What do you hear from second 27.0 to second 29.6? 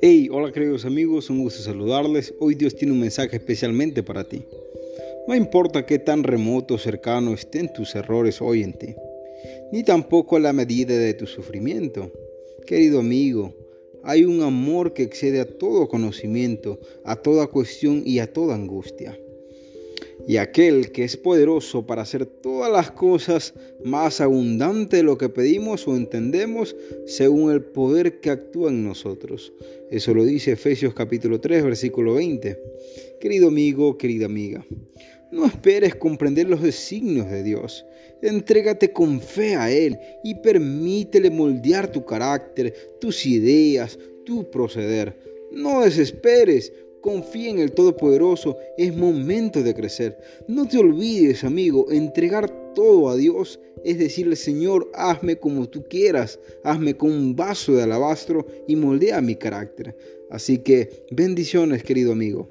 según el poder que actúa en nosotros.